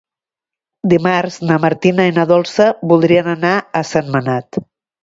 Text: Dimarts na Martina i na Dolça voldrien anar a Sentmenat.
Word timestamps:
Dimarts 0.93 1.37
na 1.51 1.59
Martina 1.67 2.09
i 2.13 2.17
na 2.17 2.27
Dolça 2.35 2.69
voldrien 2.95 3.35
anar 3.39 3.57
a 3.83 3.89
Sentmenat. 3.97 4.65